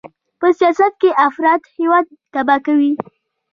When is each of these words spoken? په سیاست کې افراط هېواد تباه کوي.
په 0.39 0.47
سیاست 0.59 0.93
کې 1.01 1.09
افراط 1.27 1.61
هېواد 1.77 2.05
تباه 2.33 2.59
کوي. 2.65 2.91